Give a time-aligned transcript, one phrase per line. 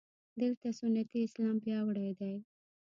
[0.41, 2.33] دلته سنتي اسلام پیاوړی دی.